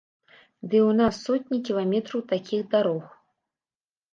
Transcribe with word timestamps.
Ды 0.67 0.73
і 0.79 0.81
ў 0.85 0.91
нас 1.01 1.19
сотні 1.25 1.57
кіламетраў 1.69 2.25
такіх 2.33 2.61
дарог. 2.73 3.03